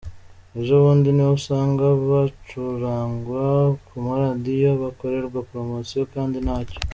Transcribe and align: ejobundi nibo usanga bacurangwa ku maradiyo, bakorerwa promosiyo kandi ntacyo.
ejobundi 0.59 1.07
nibo 1.11 1.33
usanga 1.39 1.85
bacurangwa 2.09 3.43
ku 3.85 3.95
maradiyo, 4.05 4.71
bakorerwa 4.83 5.39
promosiyo 5.49 6.01
kandi 6.15 6.37
ntacyo. 6.45 6.77